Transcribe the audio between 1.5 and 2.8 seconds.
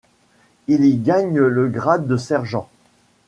grade de sergent.